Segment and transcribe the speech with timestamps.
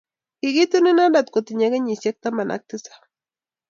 [0.39, 3.01] Kikitun inendet kitinye kenyisiek taman ak tisap